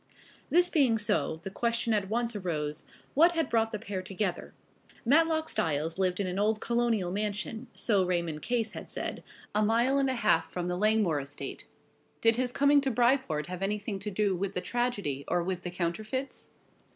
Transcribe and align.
This 0.49 0.67
being 0.67 0.97
so, 0.97 1.41
the 1.43 1.51
question 1.51 1.93
at 1.93 2.09
once 2.09 2.35
arose, 2.35 2.87
what 3.13 3.33
had 3.33 3.51
brought 3.51 3.71
the 3.71 3.77
pair 3.77 4.01
together? 4.01 4.51
Matlock 5.05 5.47
Styles 5.47 5.99
lived 5.99 6.19
in 6.19 6.25
an 6.25 6.39
old 6.39 6.59
colonial 6.59 7.11
mansion, 7.11 7.67
so 7.75 8.03
Raymond 8.03 8.41
Case 8.41 8.71
had 8.71 8.89
said, 8.89 9.21
a 9.53 9.63
mile 9.63 9.99
and 9.99 10.09
a 10.09 10.15
half 10.15 10.51
from 10.51 10.67
the 10.67 10.75
Langmore 10.75 11.19
estate. 11.19 11.65
Did 12.19 12.35
his 12.35 12.51
coming 12.51 12.81
to 12.81 12.89
Bryport 12.89 13.45
have 13.45 13.61
anything 13.61 13.99
to 13.99 14.09
do 14.09 14.35
with 14.35 14.53
the 14.55 14.59
tragedy 14.61 15.23
or 15.27 15.43
with 15.43 15.61
the 15.61 15.69
counterfeits? 15.69 16.49